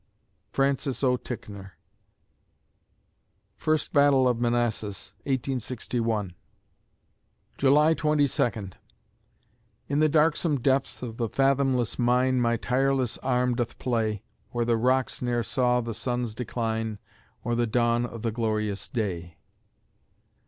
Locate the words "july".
7.59-7.93